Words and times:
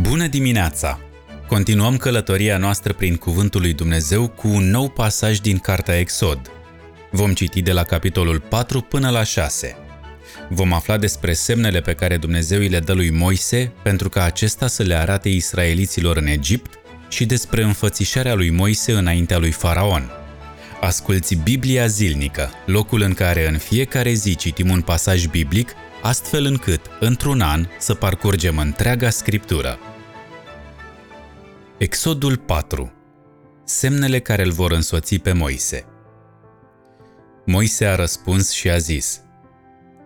Bună 0.00 0.26
dimineața! 0.26 1.00
Continuăm 1.46 1.96
călătoria 1.96 2.58
noastră 2.58 2.92
prin 2.92 3.16
Cuvântul 3.16 3.60
lui 3.60 3.72
Dumnezeu 3.72 4.28
cu 4.28 4.48
un 4.48 4.70
nou 4.70 4.88
pasaj 4.88 5.38
din 5.38 5.58
Cartea 5.58 5.98
Exod. 5.98 6.50
Vom 7.10 7.32
citi 7.32 7.62
de 7.62 7.72
la 7.72 7.82
capitolul 7.82 8.40
4 8.40 8.80
până 8.80 9.10
la 9.10 9.22
6. 9.22 9.76
Vom 10.48 10.72
afla 10.72 10.96
despre 10.96 11.32
semnele 11.32 11.80
pe 11.80 11.92
care 11.94 12.16
Dumnezeu 12.16 12.58
îi 12.58 12.68
le 12.68 12.80
dă 12.80 12.92
lui 12.92 13.10
Moise 13.10 13.72
pentru 13.82 14.08
ca 14.08 14.24
acesta 14.24 14.66
să 14.66 14.82
le 14.82 14.94
arate 14.94 15.28
israeliților 15.28 16.16
în 16.16 16.26
Egipt 16.26 16.74
și 17.08 17.26
despre 17.26 17.62
înfățișarea 17.62 18.34
lui 18.34 18.50
Moise 18.50 18.92
înaintea 18.92 19.38
lui 19.38 19.50
Faraon. 19.50 20.10
Asculți 20.80 21.34
Biblia 21.34 21.86
zilnică, 21.86 22.50
locul 22.66 23.00
în 23.00 23.14
care 23.14 23.48
în 23.48 23.58
fiecare 23.58 24.12
zi 24.12 24.36
citim 24.36 24.70
un 24.70 24.80
pasaj 24.80 25.26
biblic, 25.26 25.70
astfel 26.02 26.44
încât, 26.44 26.80
într-un 27.00 27.40
an, 27.40 27.66
să 27.78 27.94
parcurgem 27.94 28.58
întreaga 28.58 29.10
scriptură. 29.10 29.78
Exodul 31.78 32.36
4 32.36 32.92
Semnele 33.64 34.18
care 34.18 34.42
îl 34.42 34.50
vor 34.50 34.72
însoți 34.72 35.16
pe 35.18 35.32
Moise 35.32 35.84
Moise 37.46 37.86
a 37.86 37.94
răspuns 37.94 38.50
și 38.50 38.70
a 38.70 38.76
zis 38.76 39.20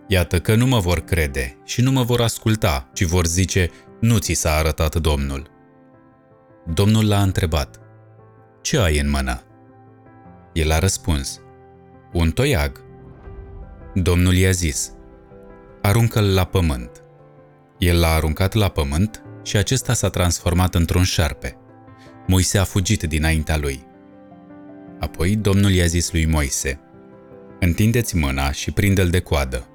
Iată 0.07 0.41
că 0.41 0.55
nu 0.55 0.67
mă 0.67 0.79
vor 0.79 1.01
crede 1.01 1.57
și 1.65 1.81
nu 1.81 1.91
mă 1.91 2.03
vor 2.03 2.21
asculta, 2.21 2.91
ci 2.93 3.03
vor 3.03 3.27
zice, 3.27 3.71
nu 4.01 4.19
ți 4.19 4.33
s-a 4.33 4.55
arătat 4.55 4.97
Domnul. 4.97 5.51
Domnul 6.75 7.09
l-a 7.09 7.23
întrebat, 7.23 7.81
Ce 8.61 8.79
ai 8.79 8.99
în 8.99 9.11
mână? 9.11 9.43
El 10.53 10.71
a 10.71 10.79
răspuns, 10.79 11.41
Un 12.13 12.31
toiag. 12.31 12.85
Domnul 13.95 14.35
i-a 14.35 14.51
zis, 14.51 14.93
Aruncă-l 15.83 16.35
la 16.35 16.45
pământ. 16.45 17.03
El 17.79 18.01
l-a 18.01 18.13
aruncat 18.13 18.53
la 18.53 18.69
pământ 18.69 19.23
și 19.43 19.57
acesta 19.57 19.93
s-a 19.93 20.09
transformat 20.09 20.75
într-un 20.75 21.03
șarpe. 21.03 21.57
Moise 22.27 22.59
a 22.59 22.65
fugit 22.65 23.03
dinaintea 23.03 23.57
lui. 23.57 23.87
Apoi 25.01 25.37
Domnul 25.37 25.71
i-a 25.71 25.87
zis 25.87 26.13
lui 26.13 26.27
Moise, 26.27 26.81
Întindeți 27.61 28.17
mâna 28.17 28.53
și 28.53 28.71
prinde-l 28.71 29.09
de 29.09 29.21
coadă. 29.21 29.67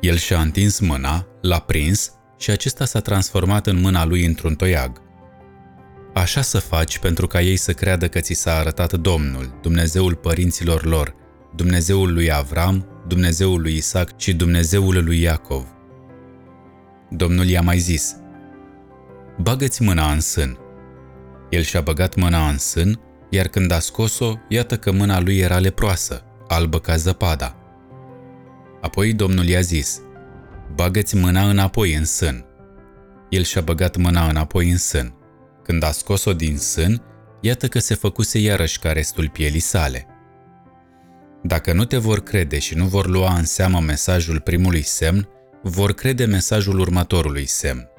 El 0.00 0.16
și-a 0.16 0.40
întins 0.40 0.78
mâna, 0.78 1.26
l-a 1.40 1.58
prins 1.58 2.12
și 2.38 2.50
acesta 2.50 2.84
s-a 2.84 3.00
transformat 3.00 3.66
în 3.66 3.80
mâna 3.80 4.04
lui 4.04 4.24
într-un 4.24 4.54
toiag. 4.54 5.02
Așa 6.14 6.42
să 6.42 6.58
faci 6.58 6.98
pentru 6.98 7.26
ca 7.26 7.40
ei 7.40 7.56
să 7.56 7.72
creadă 7.72 8.08
că 8.08 8.20
ți 8.20 8.32
s-a 8.34 8.54
arătat 8.54 8.92
Domnul, 8.92 9.58
Dumnezeul 9.62 10.14
părinților 10.14 10.84
lor, 10.84 11.14
Dumnezeul 11.54 12.12
lui 12.12 12.32
Avram, 12.32 12.86
Dumnezeul 13.06 13.60
lui 13.60 13.76
Isaac 13.76 14.18
și 14.18 14.34
Dumnezeul 14.34 15.04
lui 15.04 15.20
Iacov. 15.20 15.66
Domnul 17.10 17.46
i-a 17.46 17.60
mai 17.60 17.78
zis, 17.78 18.16
Bagă-ți 19.38 19.82
mâna 19.82 20.12
în 20.12 20.20
sân. 20.20 20.58
El 21.50 21.62
și-a 21.62 21.80
băgat 21.80 22.14
mâna 22.14 22.48
în 22.48 22.58
sân, 22.58 23.00
iar 23.30 23.48
când 23.48 23.70
a 23.72 23.78
scos-o, 23.78 24.34
iată 24.48 24.76
că 24.76 24.92
mâna 24.92 25.20
lui 25.20 25.38
era 25.38 25.58
leproasă, 25.58 26.22
albă 26.48 26.78
ca 26.80 26.96
zăpada. 26.96 27.56
Apoi 28.80 29.12
Domnul 29.12 29.44
i-a 29.44 29.60
zis, 29.60 30.00
Bagă-ți 30.74 31.16
mâna 31.16 31.48
înapoi 31.48 31.94
în 31.94 32.04
sân. 32.04 32.44
El 33.28 33.42
și-a 33.42 33.60
băgat 33.60 33.96
mâna 33.96 34.28
înapoi 34.28 34.70
în 34.70 34.76
sân. 34.76 35.14
Când 35.62 35.82
a 35.82 35.90
scos-o 35.90 36.32
din 36.32 36.56
sân, 36.56 37.02
iată 37.40 37.68
că 37.68 37.78
se 37.78 37.94
făcuse 37.94 38.38
iarăși 38.38 38.78
ca 38.78 38.92
restul 38.92 39.28
pielii 39.28 39.60
sale. 39.60 40.06
Dacă 41.42 41.72
nu 41.72 41.84
te 41.84 41.96
vor 41.96 42.22
crede 42.22 42.58
și 42.58 42.74
nu 42.74 42.84
vor 42.84 43.06
lua 43.06 43.34
în 43.34 43.44
seamă 43.44 43.80
mesajul 43.80 44.40
primului 44.40 44.82
semn, 44.82 45.28
vor 45.62 45.92
crede 45.92 46.24
mesajul 46.24 46.78
următorului 46.78 47.46
semn. 47.46 47.89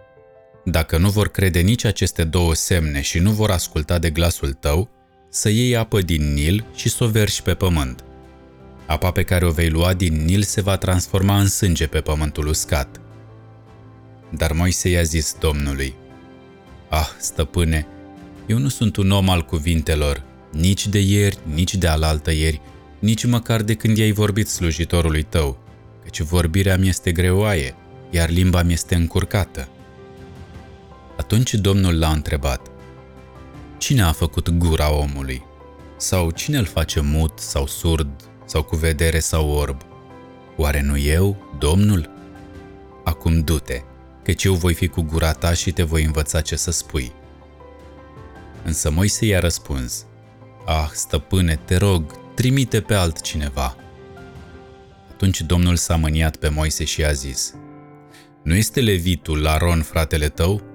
Dacă 0.64 0.98
nu 0.98 1.09
vor 1.09 1.28
crede 1.28 1.59
nici 1.59 1.86
aceste 1.86 2.23
două 2.23 2.54
semne 2.54 3.02
și 3.02 3.20
nu 3.20 3.31
vor 3.31 3.52
asculta 3.52 4.00
de 4.00 4.09
glasul 4.09 4.54
tău, 4.54 4.90
să 5.30 5.50
iei 5.50 5.76
apă 5.76 6.02
din 6.02 6.34
Nil 6.34 6.66
și 6.75 6.90
să 6.90 7.03
o 7.03 7.08
verși 7.08 7.41
pe 7.41 7.53
pământ. 7.53 8.03
Apa 8.85 9.12
pe 9.12 9.24
care 9.24 9.46
o 9.46 9.52
vei 9.52 9.69
lua 9.69 9.94
din 9.94 10.25
Nil 10.25 10.41
se 10.41 10.62
va 10.62 10.78
transforma 10.78 11.40
în 11.40 11.47
sânge 11.47 11.88
pe 11.88 12.00
pământul 12.02 12.47
uscat. 12.47 13.02
Dar 14.30 14.52
Moise 14.52 14.90
i-a 14.90 15.02
zis 15.02 15.35
Domnului, 15.40 15.96
Ah, 16.90 17.08
stăpâne, 17.19 17.88
eu 18.46 18.58
nu 18.58 18.68
sunt 18.68 18.96
un 18.96 19.12
om 19.12 19.30
al 19.30 19.46
cuvintelor, 19.46 20.24
nici 20.52 20.88
de 20.88 21.00
ieri, 21.00 21.38
nici 21.53 21.75
de 21.75 21.88
alaltă 21.88 22.31
ieri, 22.31 22.62
nici 23.00 23.25
măcar 23.25 23.62
de 23.62 23.74
când 23.74 23.97
i-ai 23.97 24.12
vorbit 24.12 24.47
slujitorului 24.47 25.24
tău, 25.24 25.64
căci 26.03 26.22
vorbirea 26.22 26.78
mi 26.78 26.88
este 26.88 27.12
greoaie, 27.12 27.75
iar 28.09 28.30
limba 28.30 28.64
mi 28.64 28.74
este 28.74 28.96
încurcată. 28.96 29.68
Atunci 31.17 31.53
Domnul 31.53 31.99
l-a 31.99 32.11
întrebat, 32.11 32.72
Cine 33.77 34.01
a 34.01 34.11
făcut 34.11 34.49
gura 34.49 34.94
omului? 34.94 35.44
Sau 35.97 36.31
cine 36.31 36.57
îl 36.57 36.66
face 36.66 36.99
mut 36.99 37.39
sau 37.39 37.67
surd 37.67 38.29
sau 38.45 38.63
cu 38.63 38.75
vedere 38.75 39.19
sau 39.19 39.49
orb? 39.49 39.81
Oare 40.57 40.81
nu 40.81 40.97
eu, 40.97 41.38
Domnul? 41.59 42.09
Acum 43.03 43.39
du-te, 43.39 43.81
căci 44.23 44.44
eu 44.44 44.53
voi 44.53 44.73
fi 44.73 44.88
cu 44.88 45.01
gura 45.01 45.31
ta 45.31 45.53
și 45.53 45.72
te 45.72 45.83
voi 45.83 46.03
învăța 46.03 46.41
ce 46.41 46.55
să 46.55 46.72
spui. 46.72 47.11
Însă 48.63 48.91
Moise 48.91 49.25
i-a 49.25 49.39
răspuns, 49.39 50.05
Ah, 50.66 50.89
stăpâne, 50.93 51.59
te 51.66 51.75
rog, 51.75 52.19
trimite 52.33 52.81
pe 52.81 52.93
altcineva. 52.93 53.75
Atunci 55.11 55.41
Domnul 55.41 55.75
s-a 55.75 55.95
mâniat 55.95 56.35
pe 56.35 56.49
Moise 56.49 56.83
și 56.83 57.03
a 57.03 57.11
zis, 57.11 57.53
Nu 58.43 58.55
este 58.55 58.81
levitul 58.81 59.47
Aron 59.47 59.81
fratele 59.81 60.29
tău? 60.29 60.71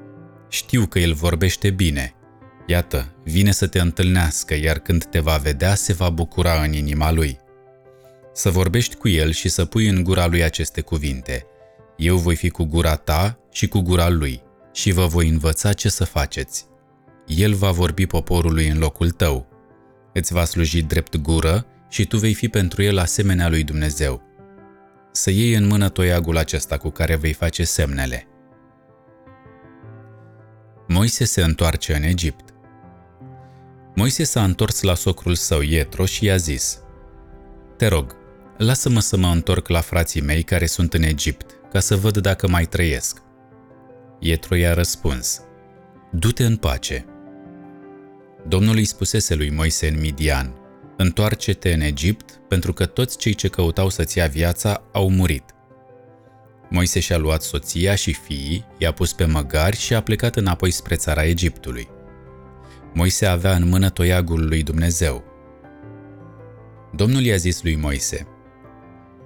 Știu 0.49 0.87
că 0.87 0.99
el 0.99 1.13
vorbește 1.13 1.71
bine. 1.71 2.15
Iată, 2.67 3.15
vine 3.25 3.51
să 3.51 3.67
te 3.67 3.81
întâlnească, 3.81 4.55
iar 4.55 4.79
când 4.79 5.05
te 5.05 5.21
va 5.21 5.37
vedea, 5.37 5.75
se 5.75 5.93
va 5.93 6.11
bucura 6.11 6.63
în 6.63 6.73
inima 6.73 7.13
lui. 7.13 7.39
Să 8.33 8.51
vorbești 8.51 8.95
cu 8.95 9.09
el 9.09 9.33
și 9.33 9.49
să 9.49 9.65
pui 9.65 9.89
în 9.89 10.03
gura 10.03 10.27
lui 10.27 10.43
aceste 10.43 10.81
cuvinte. 10.81 11.47
Eu 11.97 12.17
voi 12.17 12.37
fi 12.37 12.49
cu 12.49 12.65
gura 12.65 12.97
ta 12.97 13.39
și 13.53 13.69
cu 13.69 13.81
gura 13.81 14.09
lui 14.09 14.43
și 14.73 14.93
vă 14.93 15.07
voi 15.07 15.29
învăța 15.29 15.73
ce 15.73 15.89
să 15.89 16.05
faceți. 16.05 16.65
El 17.27 17.55
va 17.55 17.71
vorbi 17.71 18.07
poporului 18.07 18.69
în 18.69 18.79
locul 18.79 19.11
tău 19.11 19.57
îți 20.17 20.33
va 20.33 20.45
sluji 20.45 20.83
drept 20.83 21.17
gură 21.17 21.67
și 21.89 22.07
tu 22.07 22.19
vei 22.19 22.35
fi 22.35 22.49
pentru 22.49 22.83
el 22.83 22.99
asemenea 22.99 23.49
lui 23.49 23.65
Dumnezeu. 23.65 24.23
Să 25.13 25.31
iei 25.31 25.55
în 25.55 25.67
mână 25.67 25.89
toiagul 25.89 26.37
acesta 26.37 26.77
cu 26.77 26.91
care 26.91 27.17
vei 27.17 27.33
face 27.33 27.65
semnele. 27.65 28.27
Moise 30.89 31.25
se 31.25 31.43
întoarce 31.43 31.95
în 31.95 32.03
Egipt. 32.03 32.55
Moise 33.95 34.25
s-a 34.25 34.45
întors 34.45 34.83
la 34.83 34.95
socrul 34.95 35.35
său 35.35 35.61
Ietro 35.61 36.05
și 36.05 36.25
i-a 36.25 36.37
zis, 36.37 36.79
Te 37.77 37.87
rog, 37.87 38.17
lasă-mă 38.59 39.01
să 39.01 39.17
mă 39.17 39.29
întorc 39.29 39.69
la 39.69 39.81
frații 39.81 40.21
mei 40.21 40.43
care 40.43 40.67
sunt 40.67 40.95
în 40.95 41.03
Egipt, 41.03 41.51
ca 41.73 41.81
să 41.81 41.97
văd 41.97 42.19
dacă 42.19 42.49
mai 42.49 42.65
trăiesc. 42.65 43.23
Ietro 44.21 44.55
i-a 44.55 44.75
răspuns, 44.75 45.41
Du-te 46.11 46.45
în 46.45 46.57
pace, 46.57 47.05
Domnul 48.49 48.77
îi 48.77 48.85
spusese 48.85 49.35
lui 49.35 49.51
Moise 49.51 49.89
în 49.89 50.01
Midian, 50.01 50.55
Întoarce-te 50.97 51.73
în 51.73 51.81
Egipt, 51.81 52.41
pentru 52.49 52.73
că 52.73 52.87
toți 52.87 53.19
cei 53.19 53.35
ce 53.35 53.49
căutau 53.49 53.89
să-ți 53.89 54.19
ia 54.19 54.27
viața 54.27 54.83
au 54.93 55.11
murit. 55.11 55.56
Moise 56.71 57.01
și-a 57.01 57.17
luat 57.17 57.43
soția 57.43 57.95
și 57.95 58.13
fiii, 58.13 58.67
i-a 58.79 58.93
pus 58.93 59.13
pe 59.13 59.25
măgari 59.25 59.77
și 59.77 59.95
a 59.95 60.01
plecat 60.01 60.37
înapoi 60.37 60.71
spre 60.71 60.95
țara 60.95 61.25
Egiptului. 61.25 61.89
Moise 62.95 63.27
avea 63.27 63.55
în 63.55 63.69
mână 63.69 63.91
toiagul 63.91 64.47
lui 64.49 64.63
Dumnezeu. 64.63 65.25
Domnul 66.95 67.23
i-a 67.23 67.37
zis 67.37 67.63
lui 67.63 67.77
Moise, 67.77 68.27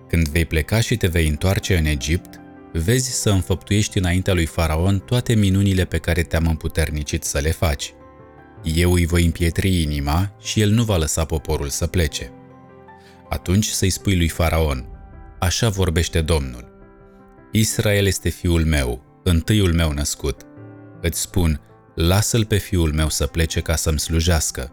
Când 0.08 0.28
vei 0.28 0.44
pleca 0.44 0.80
și 0.80 0.96
te 0.96 1.06
vei 1.06 1.28
întoarce 1.28 1.76
în 1.76 1.84
Egipt, 1.84 2.40
vezi 2.72 3.10
să 3.10 3.30
înfăptuiești 3.30 3.98
înaintea 3.98 4.34
lui 4.34 4.46
Faraon 4.46 4.98
toate 4.98 5.34
minunile 5.34 5.84
pe 5.84 5.98
care 5.98 6.22
te-am 6.22 6.46
împuternicit 6.46 7.24
să 7.24 7.38
le 7.38 7.50
faci 7.50 7.94
eu 8.62 8.92
îi 8.92 9.06
voi 9.06 9.24
împietri 9.24 9.82
inima 9.82 10.32
și 10.40 10.60
el 10.60 10.70
nu 10.70 10.82
va 10.82 10.96
lăsa 10.96 11.24
poporul 11.24 11.68
să 11.68 11.86
plece. 11.86 12.32
Atunci 13.28 13.66
să-i 13.66 13.90
spui 13.90 14.16
lui 14.16 14.28
Faraon, 14.28 14.86
așa 15.38 15.68
vorbește 15.68 16.20
Domnul. 16.20 16.69
Israel 17.52 18.06
este 18.06 18.28
fiul 18.28 18.64
meu, 18.64 19.20
întâiul 19.24 19.72
meu 19.72 19.92
născut. 19.92 20.40
Îți 21.00 21.20
spun, 21.20 21.60
lasă-l 21.94 22.44
pe 22.44 22.56
fiul 22.56 22.92
meu 22.92 23.08
să 23.08 23.26
plece 23.26 23.60
ca 23.60 23.76
să-mi 23.76 23.98
slujească. 23.98 24.72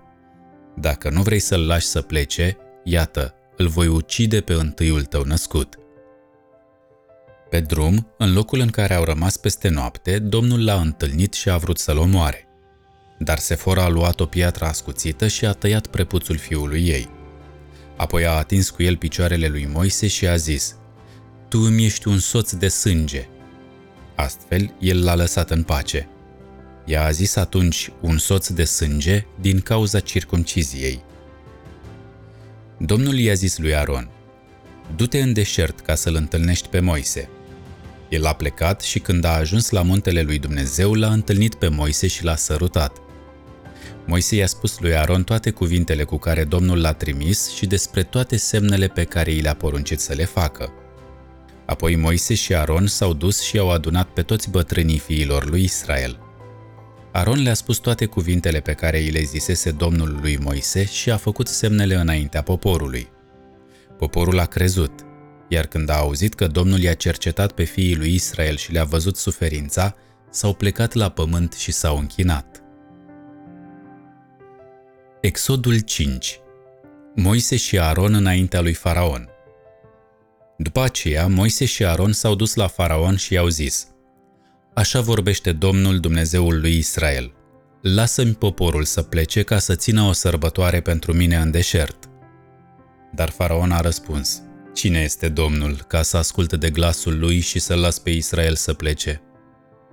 Dacă 0.75 1.09
nu 1.09 1.21
vrei 1.21 1.39
să-l 1.39 1.65
lași 1.65 1.85
să 1.85 2.01
plece, 2.01 2.57
iată, 2.83 3.33
îl 3.55 3.67
voi 3.67 3.87
ucide 3.87 4.41
pe 4.41 4.53
întâiul 4.53 5.03
tău 5.03 5.23
născut. 5.23 5.75
Pe 7.49 7.59
drum, 7.59 8.13
în 8.17 8.33
locul 8.33 8.59
în 8.59 8.69
care 8.69 8.93
au 8.93 9.03
rămas 9.03 9.37
peste 9.37 9.69
noapte, 9.69 10.19
Domnul 10.19 10.63
l-a 10.63 10.79
întâlnit 10.79 11.33
și 11.33 11.49
a 11.49 11.57
vrut 11.57 11.77
să-l 11.77 11.97
omoare. 11.97 12.47
Dar 13.19 13.37
Sefora 13.37 13.83
a 13.83 13.89
luat 13.89 14.19
o 14.19 14.25
piatră 14.25 14.65
ascuțită 14.65 15.27
și 15.27 15.45
a 15.45 15.51
tăiat 15.51 15.87
prepuțul 15.87 16.37
fiului 16.37 16.87
ei. 16.87 17.09
Apoi 17.95 18.25
a 18.25 18.31
atins 18.31 18.69
cu 18.69 18.83
el 18.83 18.97
picioarele 18.97 19.47
lui 19.47 19.69
Moise 19.73 20.07
și 20.07 20.27
a 20.27 20.35
zis, 20.35 20.75
Tu 21.47 21.59
îmi 21.59 21.85
ești 21.85 22.07
un 22.07 22.19
soț 22.19 22.51
de 22.51 22.67
sânge. 22.67 23.27
Astfel, 24.15 24.73
el 24.79 25.03
l-a 25.03 25.15
lăsat 25.15 25.51
în 25.51 25.63
pace. 25.63 26.09
I-a 26.85 27.03
a 27.03 27.11
zis 27.11 27.35
atunci 27.35 27.91
un 28.01 28.17
soț 28.17 28.49
de 28.49 28.63
sânge 28.63 29.25
din 29.39 29.59
cauza 29.59 29.99
circumciziei. 29.99 31.03
Domnul 32.77 33.17
i-a 33.17 33.33
zis 33.33 33.57
lui 33.57 33.75
Aron, 33.75 34.09
Du-te 34.95 35.21
în 35.21 35.33
deșert 35.33 35.79
ca 35.79 35.95
să-l 35.95 36.15
întâlnești 36.15 36.67
pe 36.67 36.79
Moise. 36.79 37.29
El 38.09 38.25
a 38.25 38.33
plecat 38.33 38.81
și 38.81 38.99
când 38.99 39.23
a 39.23 39.29
ajuns 39.29 39.69
la 39.69 39.81
muntele 39.81 40.21
lui 40.21 40.39
Dumnezeu, 40.39 40.93
l-a 40.93 41.11
întâlnit 41.11 41.55
pe 41.55 41.67
Moise 41.67 42.07
și 42.07 42.23
l-a 42.23 42.35
sărutat. 42.35 42.97
Moise 44.05 44.35
i-a 44.35 44.47
spus 44.47 44.79
lui 44.79 44.95
Aron 44.95 45.23
toate 45.23 45.51
cuvintele 45.51 46.03
cu 46.03 46.17
care 46.17 46.43
Domnul 46.43 46.81
l-a 46.81 46.93
trimis 46.93 47.53
și 47.55 47.65
despre 47.65 48.03
toate 48.03 48.37
semnele 48.37 48.87
pe 48.87 49.03
care 49.03 49.31
i 49.31 49.41
le-a 49.41 49.55
poruncit 49.55 49.99
să 49.99 50.13
le 50.13 50.25
facă. 50.25 50.71
Apoi 51.67 51.95
Moise 51.95 52.33
și 52.33 52.55
Aron 52.55 52.87
s-au 52.87 53.13
dus 53.13 53.41
și 53.41 53.57
au 53.57 53.71
adunat 53.71 54.07
pe 54.07 54.21
toți 54.21 54.49
bătrânii 54.49 54.99
fiilor 54.99 55.49
lui 55.49 55.63
Israel. 55.63 56.19
Aron 57.11 57.41
le-a 57.41 57.53
spus 57.53 57.77
toate 57.77 58.05
cuvintele 58.05 58.59
pe 58.59 58.73
care 58.73 58.97
îi 58.97 59.09
le 59.09 59.21
zisese 59.21 59.71
Domnul 59.71 60.17
lui 60.21 60.37
Moise 60.37 60.85
și 60.85 61.11
a 61.11 61.17
făcut 61.17 61.47
semnele 61.47 61.95
înaintea 61.95 62.41
poporului. 62.41 63.07
Poporul 63.97 64.39
a 64.39 64.45
crezut, 64.45 64.91
iar 65.47 65.65
când 65.65 65.89
a 65.89 65.97
auzit 65.97 66.33
că 66.33 66.47
Domnul 66.47 66.79
i-a 66.79 66.93
cercetat 66.93 67.51
pe 67.51 67.63
fiii 67.63 67.95
lui 67.95 68.13
Israel 68.13 68.57
și 68.57 68.71
le-a 68.71 68.83
văzut 68.83 69.17
suferința, 69.17 69.95
s-au 70.29 70.53
plecat 70.53 70.93
la 70.93 71.09
pământ 71.09 71.53
și 71.53 71.71
s-au 71.71 71.97
închinat. 71.97 72.63
Exodul 75.21 75.79
5 75.79 76.39
Moise 77.15 77.55
și 77.55 77.79
Aron 77.79 78.13
înaintea 78.13 78.61
lui 78.61 78.73
Faraon 78.73 79.29
După 80.57 80.81
aceea, 80.81 81.27
Moise 81.27 81.65
și 81.65 81.85
Aron 81.85 82.11
s-au 82.11 82.35
dus 82.35 82.55
la 82.55 82.67
Faraon 82.67 83.15
și 83.15 83.33
i-au 83.33 83.47
zis 83.47 83.87
Așa 84.73 85.01
vorbește 85.01 85.51
Domnul 85.51 85.99
Dumnezeul 85.99 86.59
lui 86.59 86.77
Israel. 86.77 87.33
Lasă-mi 87.81 88.33
poporul 88.33 88.83
să 88.83 89.01
plece 89.01 89.43
ca 89.43 89.59
să 89.59 89.75
țină 89.75 90.01
o 90.01 90.11
sărbătoare 90.11 90.81
pentru 90.81 91.13
mine 91.13 91.35
în 91.35 91.51
deșert. 91.51 92.09
Dar 93.13 93.29
Faraon 93.29 93.71
a 93.71 93.81
răspuns, 93.81 94.41
Cine 94.73 94.99
este 94.99 95.29
Domnul 95.29 95.75
ca 95.87 96.01
să 96.01 96.17
asculte 96.17 96.57
de 96.57 96.69
glasul 96.69 97.19
lui 97.19 97.39
și 97.39 97.59
să 97.59 97.75
las 97.75 97.99
pe 97.99 98.09
Israel 98.09 98.55
să 98.55 98.73
plece? 98.73 99.21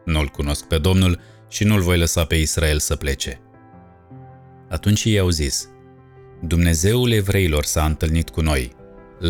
Nu-l 0.04 0.28
cunosc 0.28 0.64
pe 0.64 0.78
Domnul 0.78 1.20
și 1.48 1.64
nu-l 1.64 1.80
voi 1.80 1.98
lăsa 1.98 2.24
pe 2.24 2.34
Israel 2.34 2.78
să 2.78 2.96
plece. 2.96 3.40
Atunci 4.68 5.04
ei 5.04 5.18
au 5.18 5.28
zis, 5.28 5.68
Dumnezeul 6.42 7.10
evreilor 7.10 7.64
s-a 7.64 7.84
întâlnit 7.84 8.30
cu 8.30 8.40
noi. 8.40 8.72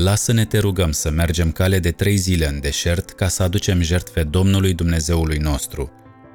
Lasă-ne 0.02 0.44
te 0.44 0.58
rugăm 0.58 0.90
să 0.90 1.10
mergem 1.10 1.52
cale 1.52 1.78
de 1.78 1.90
trei 1.90 2.16
zile 2.16 2.46
în 2.46 2.60
deșert 2.60 3.10
ca 3.10 3.28
să 3.28 3.42
aducem 3.42 3.80
jertfe 3.80 4.22
Domnului 4.22 4.74
Dumnezeului 4.74 5.38
nostru, 5.38 5.92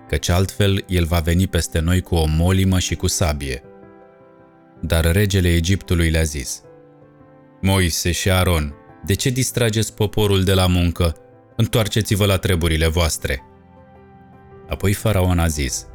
căci 0.08 0.30
altfel 0.30 0.84
el 0.88 1.06
va 1.06 1.20
veni 1.20 1.48
peste 1.48 1.80
noi 1.80 2.02
cu 2.02 2.16
o 2.16 2.26
molimă 2.28 2.80
și 2.80 2.96
cu 2.96 3.08
sabie. 3.08 3.64
Dar 4.82 5.12
regele 5.12 5.54
Egiptului 5.54 6.10
le-a 6.10 6.24
zis, 6.24 6.62
Moise 7.62 8.12
și 8.12 8.32
Aron, 8.32 8.74
de 9.06 9.14
ce 9.14 9.30
distrageți 9.30 9.94
poporul 9.94 10.44
de 10.44 10.54
la 10.54 10.68
muncă? 10.68 11.16
Întoarceți-vă 11.56 12.26
la 12.26 12.38
treburile 12.38 12.88
voastre. 12.88 13.44
Apoi 14.70 14.94
faraon 14.94 15.40
a 15.40 15.48
zis, 15.48 15.86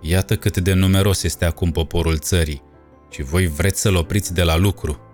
Iată 0.00 0.36
cât 0.36 0.58
de 0.58 0.72
numeros 0.72 1.22
este 1.22 1.44
acum 1.44 1.70
poporul 1.70 2.18
țării 2.18 2.62
și 3.10 3.22
voi 3.22 3.46
vreți 3.46 3.80
să-l 3.80 3.96
opriți 3.96 4.34
de 4.34 4.42
la 4.42 4.56
lucru. 4.56 5.05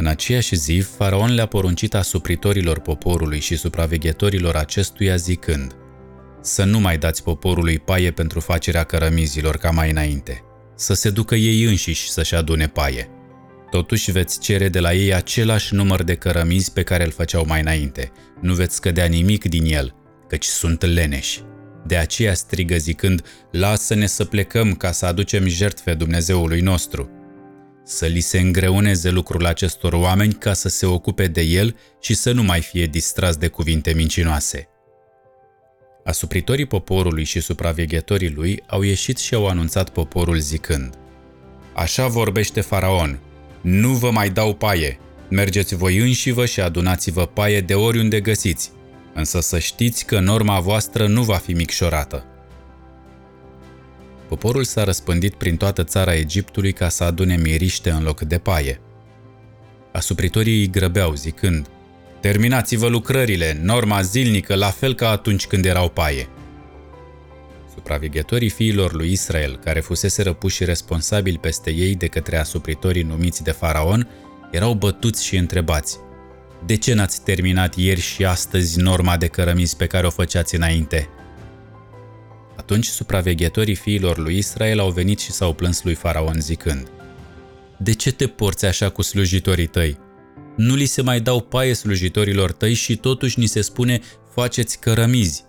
În 0.00 0.06
aceeași 0.06 0.56
zi, 0.56 0.84
faraon 0.96 1.34
le-a 1.34 1.46
poruncit 1.46 1.94
asupritorilor 1.94 2.80
poporului 2.80 3.40
și 3.40 3.56
supraveghetorilor 3.56 4.56
acestuia 4.56 5.16
zicând 5.16 5.76
Să 6.40 6.64
nu 6.64 6.80
mai 6.80 6.98
dați 6.98 7.22
poporului 7.22 7.78
paie 7.78 8.10
pentru 8.10 8.40
facerea 8.40 8.84
cărămizilor 8.84 9.56
ca 9.56 9.70
mai 9.70 9.90
înainte, 9.90 10.42
să 10.76 10.94
se 10.94 11.10
ducă 11.10 11.34
ei 11.34 11.62
înșiși 11.62 12.10
să-și 12.10 12.34
adune 12.34 12.68
paie. 12.68 13.08
Totuși 13.70 14.10
veți 14.10 14.40
cere 14.40 14.68
de 14.68 14.80
la 14.80 14.92
ei 14.92 15.14
același 15.14 15.74
număr 15.74 16.02
de 16.02 16.14
cărămizi 16.14 16.72
pe 16.72 16.82
care 16.82 17.04
îl 17.04 17.10
făceau 17.10 17.44
mai 17.46 17.60
înainte. 17.60 18.12
Nu 18.40 18.54
veți 18.54 18.74
scădea 18.74 19.06
nimic 19.06 19.44
din 19.44 19.64
el, 19.64 19.94
căci 20.28 20.44
sunt 20.44 20.84
leneși. 20.84 21.42
De 21.86 21.96
aceea 21.96 22.34
strigă 22.34 22.76
zicând, 22.76 23.24
lasă-ne 23.50 24.06
să 24.06 24.24
plecăm 24.24 24.74
ca 24.74 24.92
să 24.92 25.06
aducem 25.06 25.46
jertfe 25.46 25.94
Dumnezeului 25.94 26.60
nostru. 26.60 27.17
Să 27.90 28.06
li 28.06 28.20
se 28.20 28.38
îngreuneze 28.38 29.10
lucrul 29.10 29.46
acestor 29.46 29.92
oameni 29.92 30.32
ca 30.32 30.52
să 30.52 30.68
se 30.68 30.86
ocupe 30.86 31.26
de 31.26 31.40
el 31.40 31.76
și 32.00 32.14
să 32.14 32.32
nu 32.32 32.42
mai 32.42 32.60
fie 32.60 32.86
distras 32.86 33.36
de 33.36 33.48
cuvinte 33.48 33.92
mincinoase. 33.92 34.68
Asupritorii 36.04 36.66
poporului 36.66 37.24
și 37.24 37.40
supraveghetorii 37.40 38.30
lui 38.30 38.62
au 38.66 38.82
ieșit 38.82 39.18
și 39.18 39.34
au 39.34 39.46
anunțat 39.46 39.88
poporul 39.88 40.38
zicând, 40.38 40.94
Așa 41.74 42.06
vorbește 42.06 42.60
faraon, 42.60 43.20
nu 43.60 43.88
vă 43.88 44.10
mai 44.10 44.30
dau 44.30 44.54
paie, 44.54 44.98
mergeți 45.30 45.74
voi 45.74 45.96
înșivă 45.96 46.46
și 46.46 46.60
adunați-vă 46.60 47.26
paie 47.26 47.60
de 47.60 47.74
oriunde 47.74 48.20
găsiți, 48.20 48.70
însă 49.14 49.40
să 49.40 49.58
știți 49.58 50.04
că 50.04 50.20
norma 50.20 50.60
voastră 50.60 51.06
nu 51.06 51.22
va 51.22 51.36
fi 51.36 51.52
micșorată. 51.52 52.24
Poporul 54.28 54.64
s-a 54.64 54.84
răspândit 54.84 55.34
prin 55.34 55.56
toată 55.56 55.84
țara 55.84 56.14
Egiptului 56.14 56.72
ca 56.72 56.88
să 56.88 57.04
adune 57.04 57.36
miriște 57.36 57.90
în 57.90 58.02
loc 58.02 58.20
de 58.20 58.38
paie. 58.38 58.80
Asupritorii 59.92 60.58
îi 60.58 60.70
grăbeau 60.70 61.14
zicând, 61.14 61.66
Terminați-vă 62.20 62.86
lucrările, 62.86 63.60
norma 63.62 64.02
zilnică, 64.02 64.54
la 64.54 64.70
fel 64.70 64.94
ca 64.94 65.10
atunci 65.10 65.46
când 65.46 65.64
erau 65.64 65.88
paie. 65.88 66.28
Supraveghetorii 67.74 68.48
fiilor 68.48 68.92
lui 68.92 69.12
Israel, 69.12 69.58
care 69.64 69.80
fusese 69.80 70.22
răpuși 70.22 70.64
responsabili 70.64 71.38
peste 71.38 71.70
ei 71.70 71.94
de 71.94 72.06
către 72.06 72.36
asupritorii 72.36 73.02
numiți 73.02 73.42
de 73.42 73.50
faraon, 73.50 74.08
erau 74.50 74.74
bătuți 74.74 75.24
și 75.24 75.36
întrebați, 75.36 75.98
De 76.66 76.76
ce 76.76 76.94
n-ați 76.94 77.22
terminat 77.22 77.76
ieri 77.76 78.00
și 78.00 78.24
astăzi 78.24 78.80
norma 78.80 79.16
de 79.16 79.26
cărămizi 79.26 79.76
pe 79.76 79.86
care 79.86 80.06
o 80.06 80.10
făceați 80.10 80.54
înainte?" 80.54 81.08
Atunci 82.68 82.86
supraveghetorii 82.86 83.74
fiilor 83.74 84.18
lui 84.18 84.36
Israel 84.36 84.78
au 84.78 84.90
venit 84.90 85.18
și 85.18 85.30
s-au 85.30 85.54
plâns 85.54 85.82
lui 85.82 85.94
Faraon 85.94 86.40
zicând, 86.40 86.90
De 87.78 87.92
ce 87.92 88.12
te 88.12 88.26
porți 88.26 88.64
așa 88.64 88.90
cu 88.90 89.02
slujitorii 89.02 89.66
tăi? 89.66 89.98
Nu 90.56 90.74
li 90.74 90.84
se 90.84 91.02
mai 91.02 91.20
dau 91.20 91.40
paie 91.40 91.74
slujitorilor 91.74 92.52
tăi 92.52 92.74
și 92.74 92.96
totuși 92.96 93.38
ni 93.38 93.46
se 93.46 93.60
spune, 93.60 94.00
faceți 94.34 94.78
cărămizi. 94.78 95.44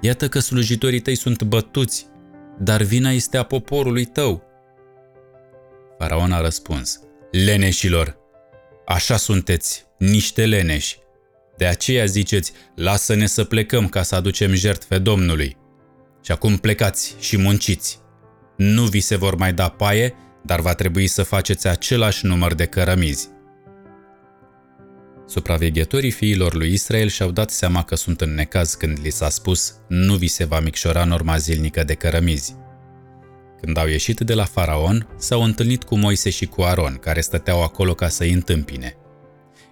Iată 0.00 0.28
că 0.28 0.38
slujitorii 0.38 1.00
tăi 1.00 1.14
sunt 1.14 1.42
bătuți, 1.42 2.06
dar 2.58 2.82
vina 2.82 3.10
este 3.10 3.36
a 3.36 3.42
poporului 3.42 4.04
tău. 4.04 4.42
Faraon 5.98 6.32
a 6.32 6.40
răspuns, 6.40 7.00
leneșilor, 7.30 8.16
așa 8.86 9.16
sunteți, 9.16 9.86
niște 9.98 10.46
leneși. 10.46 10.98
De 11.56 11.66
aceea 11.66 12.04
ziceți, 12.04 12.52
lasă-ne 12.74 13.26
să 13.26 13.44
plecăm 13.44 13.88
ca 13.88 14.02
să 14.02 14.14
aducem 14.14 14.54
jertfe 14.54 14.98
Domnului. 14.98 15.58
Și 16.22 16.32
acum 16.32 16.56
plecați 16.56 17.16
și 17.18 17.36
munciți. 17.36 18.00
Nu 18.56 18.82
vi 18.82 19.00
se 19.00 19.16
vor 19.16 19.36
mai 19.36 19.52
da 19.52 19.68
paie, 19.68 20.14
dar 20.44 20.60
va 20.60 20.74
trebui 20.74 21.06
să 21.06 21.22
faceți 21.22 21.68
același 21.68 22.26
număr 22.26 22.54
de 22.54 22.66
cărămizi. 22.66 23.28
Supraveghetorii 25.26 26.10
fiilor 26.10 26.54
lui 26.54 26.72
Israel 26.72 27.08
și-au 27.08 27.30
dat 27.30 27.50
seama 27.50 27.84
că 27.84 27.94
sunt 27.94 28.20
în 28.20 28.34
necaz 28.34 28.74
când 28.74 28.98
li 29.02 29.10
s-a 29.10 29.28
spus 29.28 29.74
nu 29.88 30.14
vi 30.14 30.26
se 30.26 30.44
va 30.44 30.60
micșora 30.60 31.04
norma 31.04 31.36
zilnică 31.36 31.84
de 31.84 31.94
cărămizi. 31.94 32.56
Când 33.60 33.76
au 33.76 33.86
ieșit 33.86 34.20
de 34.20 34.34
la 34.34 34.44
faraon, 34.44 35.08
s-au 35.18 35.42
întâlnit 35.42 35.84
cu 35.84 35.96
Moise 35.96 36.30
și 36.30 36.46
cu 36.46 36.62
Aron, 36.62 36.94
care 36.94 37.20
stăteau 37.20 37.62
acolo 37.62 37.94
ca 37.94 38.08
să-i 38.08 38.32
întâmpine. 38.32 38.96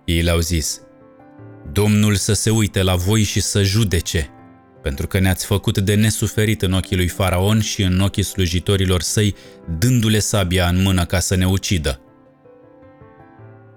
Ei 0.05 0.23
le-au 0.23 0.39
zis, 0.39 0.81
Domnul 1.73 2.15
să 2.15 2.33
se 2.33 2.51
uite 2.51 2.83
la 2.83 2.95
voi 2.95 3.23
și 3.23 3.41
să 3.41 3.63
judece, 3.63 4.31
pentru 4.83 5.07
că 5.07 5.19
ne-ați 5.19 5.47
făcut 5.47 5.79
de 5.79 5.95
nesuferit 5.95 6.63
în 6.63 6.73
ochii 6.73 6.97
lui 6.97 7.09
faraon 7.09 7.61
și 7.61 7.83
în 7.83 8.01
ochii 8.01 8.23
slujitorilor 8.23 9.03
săi, 9.03 9.35
dându-le 9.79 10.19
sabia 10.19 10.69
în 10.69 10.83
mână 10.83 11.05
ca 11.05 11.19
să 11.19 11.35
ne 11.35 11.47
ucidă. 11.47 12.01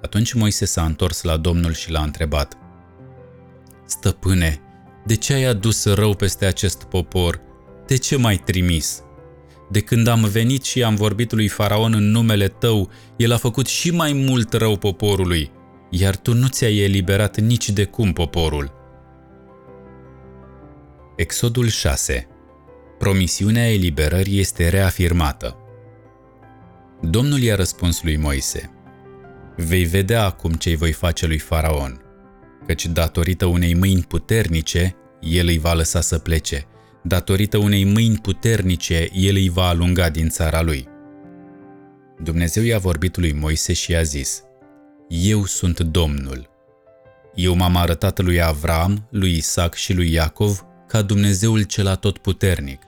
Atunci 0.01 0.33
Moise 0.33 0.65
s-a 0.65 0.85
întors 0.85 1.21
la 1.21 1.37
Domnul 1.37 1.73
și 1.73 1.91
l-a 1.91 2.01
întrebat, 2.01 2.55
Stăpâne, 3.85 4.61
de 5.05 5.15
ce 5.15 5.33
ai 5.33 5.43
adus 5.43 5.85
rău 5.85 6.15
peste 6.15 6.45
acest 6.45 6.83
popor? 6.83 7.41
De 7.87 7.97
ce 7.97 8.17
m-ai 8.17 8.37
trimis? 8.37 9.01
De 9.69 9.79
când 9.79 10.07
am 10.07 10.23
venit 10.23 10.63
și 10.63 10.83
am 10.83 10.95
vorbit 10.95 11.31
lui 11.31 11.47
Faraon 11.47 11.93
în 11.93 12.11
numele 12.11 12.47
tău, 12.47 12.89
el 13.15 13.31
a 13.31 13.37
făcut 13.37 13.67
și 13.67 13.91
mai 13.91 14.13
mult 14.13 14.53
rău 14.53 14.77
poporului, 14.77 15.51
iar 15.89 16.15
tu 16.15 16.33
nu 16.33 16.47
ți-ai 16.47 16.77
eliberat 16.77 17.39
nici 17.39 17.69
de 17.69 17.83
cum 17.83 18.13
poporul. 18.13 18.80
Exodul 21.21 21.67
6 21.67 22.27
Promisiunea 22.97 23.71
eliberării 23.73 24.39
este 24.39 24.69
reafirmată. 24.69 25.57
Domnul 27.01 27.39
i-a 27.39 27.55
răspuns 27.55 28.03
lui 28.03 28.17
Moise– 28.17 28.71
Vei 29.55 29.83
vedea 29.83 30.23
acum 30.23 30.51
ce-i 30.51 30.75
voi 30.75 30.91
face 30.91 31.27
lui 31.27 31.37
Faraon, 31.37 32.01
căci 32.67 32.85
datorită 32.85 33.45
unei 33.45 33.73
mâini 33.73 34.01
puternice, 34.01 34.95
el 35.19 35.47
îi 35.47 35.57
va 35.57 35.73
lăsa 35.73 36.01
să 36.01 36.17
plece, 36.17 36.65
datorită 37.03 37.57
unei 37.57 37.83
mâini 37.83 38.17
puternice, 38.17 39.09
el 39.13 39.35
îi 39.35 39.49
va 39.49 39.67
alunga 39.67 40.09
din 40.09 40.29
țara 40.29 40.61
lui. 40.61 40.87
Dumnezeu 42.23 42.63
i-a 42.63 42.79
vorbit 42.79 43.17
lui 43.17 43.33
Moise 43.33 43.73
și 43.73 43.91
i-a 43.91 44.01
zis, 44.01 44.43
Eu 45.07 45.45
sunt 45.45 45.79
Domnul. 45.79 46.49
Eu 47.35 47.55
m-am 47.55 47.75
arătat 47.75 48.19
lui 48.19 48.41
Avram, 48.41 49.07
lui 49.09 49.35
Isaac 49.35 49.73
și 49.73 49.93
lui 49.93 50.11
Iacov 50.11 50.65
ca 50.91 51.01
Dumnezeul 51.01 51.61
cel 51.61 51.87
atotputernic, 51.87 52.81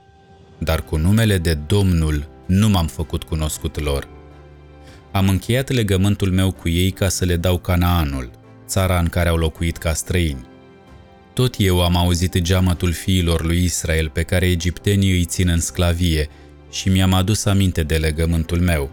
dar 0.58 0.84
cu 0.84 0.96
numele 0.96 1.38
de 1.38 1.54
Domnul 1.54 2.28
nu 2.46 2.68
m-am 2.68 2.86
făcut 2.86 3.22
cunoscut 3.22 3.80
lor. 3.80 4.08
Am 5.12 5.28
încheiat 5.28 5.70
legământul 5.70 6.30
meu 6.30 6.52
cu 6.52 6.68
ei 6.68 6.90
ca 6.90 7.08
să 7.08 7.24
le 7.24 7.36
dau 7.36 7.58
Canaanul, 7.58 8.30
țara 8.66 8.98
în 8.98 9.06
care 9.06 9.28
au 9.28 9.36
locuit 9.36 9.76
ca 9.76 9.92
străini. 9.92 10.46
Tot 11.34 11.54
eu 11.58 11.82
am 11.82 11.96
auzit 11.96 12.38
geamătul 12.38 12.92
fiilor 12.92 13.44
lui 13.44 13.62
Israel 13.62 14.08
pe 14.08 14.22
care 14.22 14.46
egiptenii 14.46 15.12
îi 15.12 15.24
țin 15.24 15.48
în 15.48 15.60
sclavie 15.60 16.28
și 16.70 16.88
mi-am 16.88 17.12
adus 17.12 17.44
aminte 17.44 17.82
de 17.82 17.96
legământul 17.96 18.60
meu. 18.60 18.90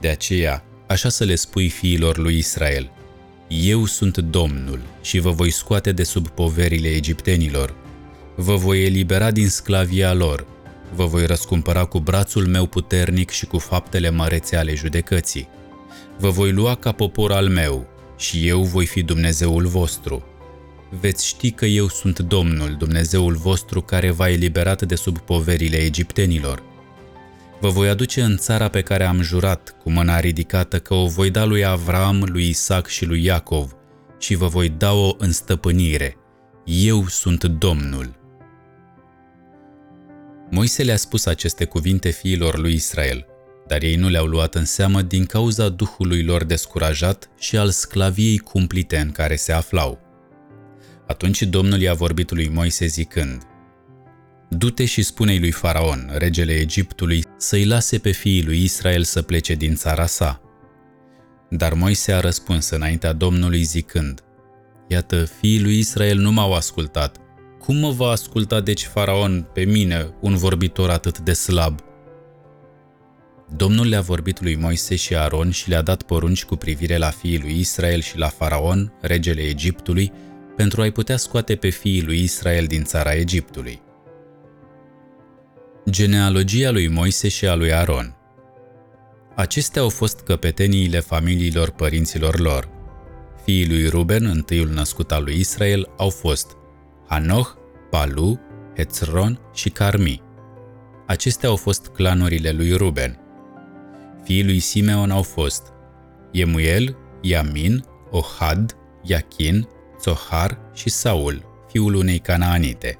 De 0.00 0.08
aceea, 0.08 0.64
așa 0.86 1.08
să 1.08 1.24
le 1.24 1.34
spui 1.34 1.68
fiilor 1.68 2.18
lui 2.18 2.36
Israel, 2.36 2.90
Eu 3.48 3.84
sunt 3.84 4.18
Domnul 4.18 4.80
și 5.02 5.18
vă 5.18 5.30
voi 5.30 5.50
scoate 5.50 5.92
de 5.92 6.02
sub 6.02 6.28
poverile 6.28 6.88
egiptenilor. 6.88 7.82
Vă 8.36 8.54
voi 8.54 8.84
elibera 8.84 9.30
din 9.30 9.48
sclavia 9.48 10.12
lor. 10.12 10.46
Vă 10.94 11.06
voi 11.06 11.26
răscumpăra 11.26 11.84
cu 11.84 11.98
brațul 11.98 12.46
meu 12.46 12.66
puternic 12.66 13.30
și 13.30 13.46
cu 13.46 13.58
faptele 13.58 14.10
mărețe 14.10 14.56
ale 14.56 14.74
judecății. 14.74 15.48
Vă 16.18 16.28
voi 16.28 16.52
lua 16.52 16.74
ca 16.74 16.92
popor 16.92 17.32
al 17.32 17.48
meu 17.48 17.86
și 18.16 18.48
eu 18.48 18.62
voi 18.62 18.86
fi 18.86 19.02
Dumnezeul 19.02 19.66
vostru 19.66 20.24
veți 21.00 21.26
ști 21.26 21.50
că 21.50 21.66
eu 21.66 21.88
sunt 21.88 22.18
Domnul, 22.18 22.74
Dumnezeul 22.78 23.34
vostru, 23.34 23.80
care 23.80 24.10
v-a 24.10 24.28
eliberat 24.28 24.82
de 24.82 24.94
sub 24.94 25.18
poverile 25.18 25.76
egiptenilor. 25.76 26.62
Vă 27.60 27.68
voi 27.68 27.88
aduce 27.88 28.22
în 28.22 28.36
țara 28.36 28.68
pe 28.68 28.80
care 28.80 29.04
am 29.04 29.20
jurat, 29.20 29.76
cu 29.82 29.90
mâna 29.90 30.20
ridicată, 30.20 30.78
că 30.78 30.94
o 30.94 31.06
voi 31.06 31.30
da 31.30 31.44
lui 31.44 31.64
Avram, 31.64 32.24
lui 32.32 32.48
Isaac 32.48 32.86
și 32.86 33.04
lui 33.04 33.24
Iacov, 33.24 33.72
și 34.18 34.34
vă 34.34 34.46
voi 34.46 34.68
da-o 34.68 35.14
în 35.18 35.32
stăpânire. 35.32 36.16
Eu 36.64 37.06
sunt 37.06 37.44
Domnul. 37.44 38.23
Moise 40.50 40.82
le-a 40.82 40.96
spus 40.96 41.26
aceste 41.26 41.64
cuvinte 41.64 42.10
fiilor 42.10 42.58
lui 42.58 42.72
Israel, 42.72 43.26
dar 43.66 43.82
ei 43.82 43.94
nu 43.94 44.08
le-au 44.08 44.26
luat 44.26 44.54
în 44.54 44.64
seamă 44.64 45.02
din 45.02 45.24
cauza 45.24 45.68
duhului 45.68 46.22
lor 46.22 46.44
descurajat 46.44 47.30
și 47.38 47.56
al 47.56 47.70
sclaviei 47.70 48.38
cumplite 48.38 48.96
în 48.96 49.10
care 49.10 49.36
se 49.36 49.52
aflau. 49.52 50.00
Atunci 51.06 51.42
Domnul 51.42 51.80
i-a 51.80 51.94
vorbit 51.94 52.30
lui 52.30 52.48
Moise 52.48 52.86
zicând, 52.86 53.42
Du-te 54.48 54.84
și 54.84 55.02
spune-i 55.02 55.38
lui 55.38 55.50
Faraon, 55.50 56.10
regele 56.16 56.52
Egiptului, 56.52 57.24
să-i 57.36 57.64
lase 57.64 57.98
pe 57.98 58.10
fiii 58.10 58.44
lui 58.44 58.62
Israel 58.62 59.02
să 59.02 59.22
plece 59.22 59.54
din 59.54 59.74
țara 59.74 60.06
sa. 60.06 60.40
Dar 61.50 61.72
Moise 61.72 62.12
a 62.12 62.20
răspuns 62.20 62.70
înaintea 62.70 63.12
Domnului 63.12 63.62
zicând, 63.62 64.20
Iată, 64.88 65.24
fiii 65.24 65.62
lui 65.62 65.78
Israel 65.78 66.18
nu 66.18 66.32
m-au 66.32 66.52
ascultat. 66.52 67.16
Cum 67.64 67.76
mă 67.76 67.90
va 67.90 68.08
asculta 68.08 68.60
deci 68.60 68.84
Faraon 68.84 69.48
pe 69.52 69.64
mine, 69.64 70.14
un 70.20 70.36
vorbitor 70.36 70.90
atât 70.90 71.18
de 71.18 71.32
slab? 71.32 71.80
Domnul 73.56 73.88
le-a 73.88 74.00
vorbit 74.00 74.40
lui 74.40 74.56
Moise 74.56 74.96
și 74.96 75.16
Aron 75.16 75.50
și 75.50 75.68
le-a 75.68 75.82
dat 75.82 76.02
porunci 76.02 76.44
cu 76.44 76.56
privire 76.56 76.96
la 76.96 77.10
fiii 77.10 77.40
lui 77.40 77.58
Israel 77.58 78.00
și 78.00 78.18
la 78.18 78.28
Faraon, 78.28 78.92
regele 79.00 79.40
Egiptului, 79.40 80.12
pentru 80.56 80.80
a-i 80.80 80.90
putea 80.90 81.16
scoate 81.16 81.56
pe 81.56 81.68
fiii 81.68 82.02
lui 82.02 82.22
Israel 82.22 82.66
din 82.66 82.84
țara 82.84 83.14
Egiptului. 83.14 83.82
Genealogia 85.90 86.70
lui 86.70 86.88
Moise 86.88 87.28
și 87.28 87.46
a 87.46 87.54
lui 87.54 87.72
Aron 87.72 88.16
Acestea 89.34 89.82
au 89.82 89.88
fost 89.88 90.20
căpeteniile 90.20 91.00
familiilor 91.00 91.70
părinților 91.70 92.38
lor. 92.38 92.68
Fiii 93.44 93.68
lui 93.68 93.88
Ruben, 93.88 94.24
întâiul 94.24 94.68
născut 94.68 95.12
al 95.12 95.24
lui 95.24 95.38
Israel, 95.38 95.88
au 95.96 96.08
fost 96.08 96.56
Hanoch, 97.08 97.54
Palu, 97.90 98.40
Hetzron 98.76 99.40
și 99.52 99.68
Carmi. 99.70 100.22
Acestea 101.06 101.48
au 101.48 101.56
fost 101.56 101.86
clanurile 101.86 102.50
lui 102.50 102.72
Ruben. 102.72 103.18
Fiii 104.22 104.44
lui 104.44 104.58
Simeon 104.58 105.10
au 105.10 105.22
fost 105.22 105.72
Yemuel, 106.30 106.96
Yamin, 107.20 107.84
Ohad, 108.10 108.76
Yachin, 109.02 109.68
Zohar 110.02 110.58
și 110.72 110.88
Saul, 110.88 111.44
fiul 111.68 111.94
unei 111.94 112.18
canaanite. 112.18 112.98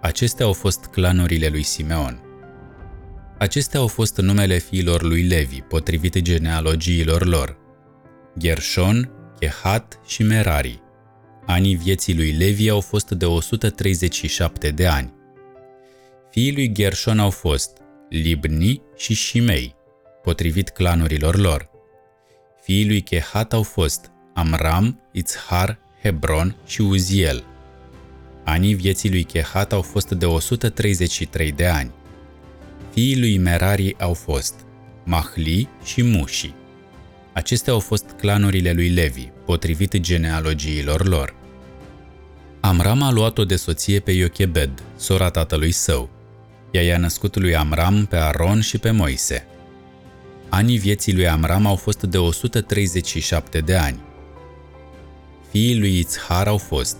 Acestea 0.00 0.46
au 0.46 0.52
fost 0.52 0.84
clanurile 0.84 1.48
lui 1.48 1.62
Simeon. 1.62 2.20
Acestea 3.38 3.80
au 3.80 3.86
fost 3.86 4.16
numele 4.16 4.58
fiilor 4.58 5.02
lui 5.02 5.22
Levi, 5.22 5.60
potrivit 5.60 6.18
genealogiilor 6.18 7.26
lor. 7.26 7.56
Gershon, 8.38 9.10
Kehat 9.38 10.00
și 10.06 10.22
Merari. 10.22 10.82
Anii 11.46 11.74
vieții 11.74 12.14
lui 12.14 12.32
Levi 12.32 12.68
au 12.68 12.80
fost 12.80 13.10
de 13.10 13.26
137 13.26 14.70
de 14.70 14.86
ani. 14.86 15.12
Fiii 16.30 16.52
lui 16.52 16.72
Gershon 16.72 17.18
au 17.18 17.30
fost 17.30 17.76
Libni 18.08 18.82
și 18.96 19.14
Shimei, 19.14 19.74
potrivit 20.22 20.68
clanurilor 20.68 21.36
lor. 21.36 21.70
Fiii 22.62 22.86
lui 22.86 23.00
Kehat 23.00 23.52
au 23.52 23.62
fost 23.62 24.10
Amram, 24.34 25.08
Itzhar 25.12 25.78
Hebron 26.02 26.56
și 26.66 26.80
Uziel. 26.80 27.44
Anii 28.44 28.74
vieții 28.74 29.10
lui 29.10 29.24
Chehat 29.24 29.72
au 29.72 29.82
fost 29.82 30.10
de 30.10 30.26
133 30.26 31.52
de 31.52 31.66
ani. 31.66 31.90
Fiii 32.92 33.18
lui 33.18 33.38
Merari 33.38 33.94
au 33.98 34.14
fost 34.14 34.54
Mahli 35.04 35.68
și 35.84 36.02
Mushi. 36.02 36.54
Acestea 37.34 37.72
au 37.72 37.78
fost 37.78 38.04
clanurile 38.16 38.72
lui 38.72 38.88
Levi, 38.88 39.28
potrivit 39.44 40.00
genealogiilor 40.00 41.06
lor. 41.06 41.34
Amram 42.60 43.02
a 43.02 43.10
luat-o 43.10 43.44
de 43.44 43.56
soție 43.56 44.00
pe 44.00 44.10
Iochebed, 44.10 44.82
sora 44.96 45.30
tatălui 45.30 45.70
său. 45.70 46.10
Ea 46.70 46.82
i-a 46.82 46.98
născut 46.98 47.36
lui 47.36 47.56
Amram 47.56 48.06
pe 48.06 48.16
Aron 48.16 48.60
și 48.60 48.78
pe 48.78 48.90
Moise. 48.90 49.46
Anii 50.48 50.78
vieții 50.78 51.14
lui 51.14 51.28
Amram 51.28 51.66
au 51.66 51.76
fost 51.76 52.02
de 52.02 52.18
137 52.18 53.58
de 53.58 53.74
ani. 53.74 54.00
Fiii 55.50 55.78
lui 55.78 55.98
Itzhar 55.98 56.46
au 56.46 56.58
fost 56.58 56.96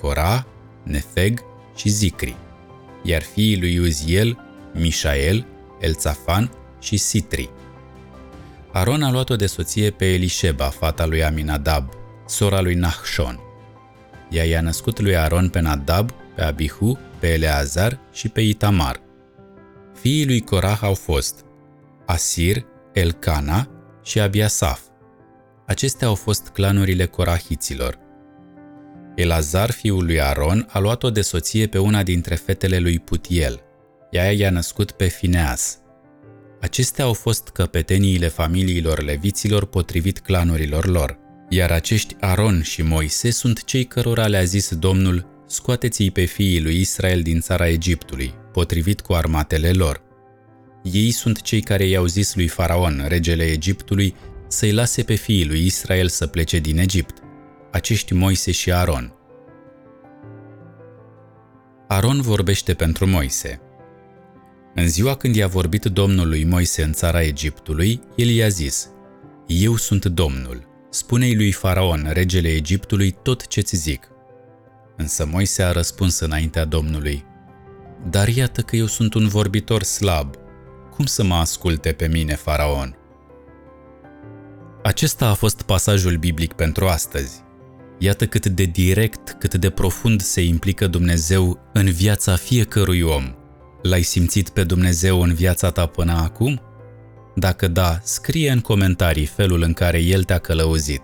Cora, 0.00 0.46
Nefeg 0.82 1.40
și 1.76 1.88
Zicri, 1.88 2.36
iar 3.02 3.22
fiii 3.22 3.58
lui 3.60 3.78
Uziel, 3.78 4.38
Mișael, 4.74 5.46
Elțafan 5.80 6.50
și 6.80 6.96
Sitri. 6.96 7.50
Aron 8.76 9.02
a 9.02 9.10
luat-o 9.10 9.36
de 9.36 9.46
soție 9.46 9.90
pe 9.90 10.12
Elisheba, 10.12 10.68
fata 10.68 11.06
lui 11.06 11.24
Aminadab, 11.24 11.88
sora 12.26 12.60
lui 12.60 12.74
Nahshon. 12.74 13.40
Ea 14.30 14.44
i-a 14.44 14.60
născut 14.60 15.00
lui 15.00 15.16
Aron 15.16 15.48
pe 15.48 15.60
Nadab, 15.60 16.10
pe 16.34 16.42
Abihu, 16.42 16.98
pe 17.18 17.32
Eleazar 17.32 18.00
și 18.12 18.28
pe 18.28 18.40
Itamar. 18.40 19.00
Fiii 20.00 20.26
lui 20.26 20.40
Corah 20.40 20.78
au 20.82 20.94
fost 20.94 21.44
Asir, 22.06 22.64
Elcana 22.92 23.68
și 24.02 24.20
Abiasaf. 24.20 24.80
Acestea 25.66 26.08
au 26.08 26.14
fost 26.14 26.48
clanurile 26.48 27.06
corahiților. 27.06 27.98
Elazar, 29.14 29.70
fiul 29.70 30.04
lui 30.04 30.20
Aron, 30.20 30.66
a 30.70 30.78
luat-o 30.78 31.10
de 31.10 31.22
soție 31.22 31.66
pe 31.66 31.78
una 31.78 32.02
dintre 32.02 32.34
fetele 32.34 32.78
lui 32.78 32.98
Putiel. 32.98 33.60
Ea 34.10 34.32
i-a 34.32 34.50
născut 34.50 34.90
pe 34.90 35.06
Fineas. 35.06 35.78
Acestea 36.60 37.04
au 37.04 37.12
fost 37.12 37.48
căpeteniile 37.48 38.28
familiilor 38.28 39.02
leviților 39.02 39.66
potrivit 39.66 40.18
clanurilor 40.18 40.86
lor, 40.86 41.18
iar 41.48 41.70
acești 41.70 42.16
Aron 42.20 42.62
și 42.62 42.82
Moise 42.82 43.30
sunt 43.30 43.64
cei 43.64 43.84
cărora 43.84 44.26
le-a 44.26 44.44
zis 44.44 44.74
Domnul, 44.74 45.44
scoateți-i 45.46 46.10
pe 46.10 46.24
fiii 46.24 46.62
lui 46.62 46.80
Israel 46.80 47.22
din 47.22 47.40
țara 47.40 47.68
Egiptului, 47.68 48.34
potrivit 48.52 49.00
cu 49.00 49.12
armatele 49.12 49.70
lor. 49.70 50.02
Ei 50.82 51.10
sunt 51.10 51.40
cei 51.42 51.60
care 51.60 51.86
i-au 51.86 52.06
zis 52.06 52.34
lui 52.34 52.48
Faraon, 52.48 53.04
regele 53.08 53.44
Egiptului, 53.44 54.14
să-i 54.48 54.72
lase 54.72 55.02
pe 55.02 55.14
fiii 55.14 55.46
lui 55.46 55.64
Israel 55.64 56.08
să 56.08 56.26
plece 56.26 56.58
din 56.58 56.78
Egipt, 56.78 57.18
acești 57.72 58.14
Moise 58.14 58.50
și 58.50 58.72
Aron. 58.72 59.14
Aron 61.88 62.20
vorbește 62.20 62.74
pentru 62.74 63.06
Moise. 63.06 63.60
În 64.78 64.88
ziua 64.88 65.14
când 65.14 65.34
i-a 65.34 65.46
vorbit 65.46 65.84
Domnul 65.84 66.28
lui 66.28 66.44
Moise 66.44 66.82
în 66.82 66.92
țara 66.92 67.22
Egiptului, 67.22 68.00
el 68.16 68.28
i-a 68.28 68.48
zis, 68.48 68.88
Eu 69.46 69.76
sunt 69.76 70.04
Domnul, 70.04 70.68
spune-i 70.90 71.36
lui 71.36 71.52
Faraon, 71.52 72.10
regele 72.12 72.48
Egiptului, 72.48 73.16
tot 73.22 73.46
ce-ți 73.46 73.76
zic. 73.76 74.08
Însă 74.96 75.26
Moise 75.26 75.62
a 75.62 75.72
răspuns 75.72 76.18
înaintea 76.18 76.64
Domnului, 76.64 77.24
Dar 78.10 78.28
iată 78.28 78.60
că 78.60 78.76
eu 78.76 78.86
sunt 78.86 79.14
un 79.14 79.28
vorbitor 79.28 79.82
slab, 79.82 80.34
cum 80.94 81.04
să 81.04 81.24
mă 81.24 81.34
asculte 81.34 81.92
pe 81.92 82.08
mine, 82.08 82.34
Faraon? 82.34 82.96
Acesta 84.82 85.28
a 85.28 85.34
fost 85.34 85.62
pasajul 85.62 86.16
biblic 86.16 86.52
pentru 86.52 86.86
astăzi. 86.86 87.42
Iată 87.98 88.26
cât 88.26 88.46
de 88.46 88.64
direct, 88.64 89.36
cât 89.38 89.54
de 89.54 89.70
profund 89.70 90.20
se 90.20 90.44
implică 90.44 90.86
Dumnezeu 90.86 91.70
în 91.72 91.90
viața 91.90 92.36
fiecărui 92.36 93.00
om. 93.00 93.34
L-ai 93.82 94.02
simțit 94.02 94.48
pe 94.48 94.64
Dumnezeu 94.64 95.20
în 95.20 95.34
viața 95.34 95.70
ta 95.70 95.86
până 95.86 96.12
acum? 96.12 96.60
Dacă 97.34 97.68
da, 97.68 97.98
scrie 98.02 98.50
în 98.50 98.60
comentarii 98.60 99.26
felul 99.26 99.62
în 99.62 99.72
care 99.72 99.98
El 99.98 100.24
te-a 100.24 100.38
călăuzit. 100.38 101.02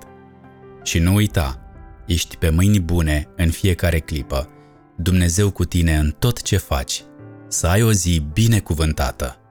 Și 0.83 0.99
nu 0.99 1.15
uita, 1.15 1.61
ești 2.07 2.37
pe 2.37 2.51
mâini 2.51 2.81
bune 2.81 3.29
în 3.37 3.51
fiecare 3.51 3.99
clipă. 3.99 4.49
Dumnezeu 4.97 5.51
cu 5.51 5.65
tine 5.65 5.97
în 5.97 6.15
tot 6.19 6.43
ce 6.43 6.57
faci. 6.57 7.03
Să 7.49 7.67
ai 7.67 7.83
o 7.83 7.93
zi 7.93 8.27
binecuvântată! 8.33 9.42